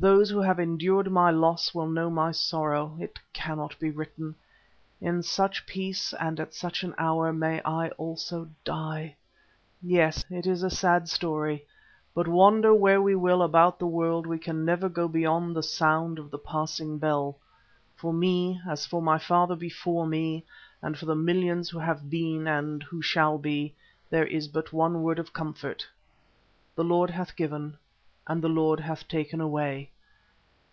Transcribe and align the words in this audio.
Those 0.00 0.30
who 0.30 0.38
have 0.38 0.60
endured 0.60 1.10
my 1.10 1.32
loss 1.32 1.74
will 1.74 1.88
know 1.88 2.08
my 2.08 2.30
sorrow; 2.30 2.96
it 3.00 3.18
cannot 3.32 3.76
be 3.80 3.90
written. 3.90 4.36
In 5.00 5.24
such 5.24 5.66
peace 5.66 6.14
and 6.20 6.38
at 6.38 6.54
such 6.54 6.84
an 6.84 6.94
hour 6.98 7.32
may 7.32 7.60
I 7.64 7.88
also 7.98 8.48
die! 8.62 9.16
Yes, 9.82 10.24
it 10.30 10.46
is 10.46 10.62
a 10.62 10.70
sad 10.70 11.08
story, 11.08 11.66
but 12.14 12.28
wander 12.28 12.72
where 12.72 13.02
we 13.02 13.16
will 13.16 13.42
about 13.42 13.80
the 13.80 13.88
world 13.88 14.24
we 14.24 14.38
can 14.38 14.64
never 14.64 14.88
go 14.88 15.08
beyond 15.08 15.56
the 15.56 15.64
sound 15.64 16.20
of 16.20 16.30
the 16.30 16.38
passing 16.38 16.98
bell. 16.98 17.36
For 17.96 18.12
me, 18.12 18.60
as 18.68 18.86
for 18.86 19.02
my 19.02 19.18
father 19.18 19.56
before 19.56 20.06
me, 20.06 20.44
and 20.80 20.96
for 20.96 21.06
the 21.06 21.16
millions 21.16 21.70
who 21.70 21.80
have 21.80 22.08
been 22.08 22.46
and 22.46 22.84
who 22.84 23.02
shall 23.02 23.36
be, 23.36 23.74
there 24.10 24.26
is 24.28 24.46
but 24.46 24.72
one 24.72 25.02
word 25.02 25.18
of 25.18 25.32
comfort. 25.32 25.84
"The 26.76 26.84
Lord 26.84 27.10
hath 27.10 27.34
given, 27.34 27.76
and 28.30 28.42
the 28.42 28.48
Lord 28.48 28.78
hath 28.78 29.08
taken 29.08 29.40
away." 29.40 29.90